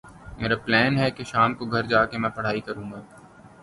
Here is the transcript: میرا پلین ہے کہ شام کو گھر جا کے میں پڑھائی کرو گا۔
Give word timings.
میرا 0.39 0.55
پلین 0.65 0.93
ہے 0.97 1.09
کہ 1.11 1.23
شام 1.31 1.53
کو 1.53 1.65
گھر 1.65 1.83
جا 1.91 2.01
کے 2.05 2.17
میں 2.17 2.29
پڑھائی 2.35 2.61
کرو 2.61 2.83
گا۔ 2.91 2.99